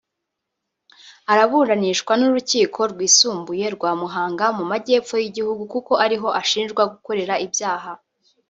[1.31, 7.91] Araburanishwa n'urukiko rwisumbuye rwa muhanga mu majyepfo y'igihugu kuko ariho ashinjwa gukorera ibyaha